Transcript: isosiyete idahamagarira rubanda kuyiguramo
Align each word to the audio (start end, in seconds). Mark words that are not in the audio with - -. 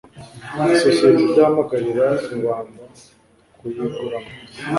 isosiyete 0.75 1.21
idahamagarira 1.31 2.05
rubanda 2.31 2.83
kuyiguramo 3.57 4.29